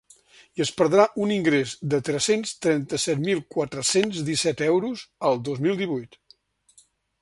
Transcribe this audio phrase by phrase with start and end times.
[0.59, 5.83] I es perdrà un ingrés de tres-cents trenta-set mil quatre-cents disset euros el dos mil
[5.85, 6.23] divuit.